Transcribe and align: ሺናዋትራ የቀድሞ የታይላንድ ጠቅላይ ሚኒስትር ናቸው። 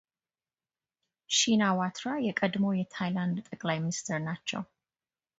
ሺናዋትራ 1.37 2.05
የቀድሞ 2.27 2.63
የታይላንድ 2.77 3.37
ጠቅላይ 3.49 3.77
ሚኒስትር 3.83 4.19
ናቸው። 4.29 4.63